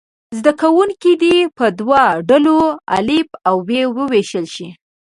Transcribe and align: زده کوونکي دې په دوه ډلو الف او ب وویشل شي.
زده 0.37 0.51
کوونکي 0.61 1.11
دې 1.21 1.35
په 1.57 1.65
دوه 1.79 2.03
ډلو 2.29 2.57
الف 2.97 3.27
او 3.49 3.55
ب 3.67 3.69
وویشل 3.97 4.45
شي. 4.55 4.67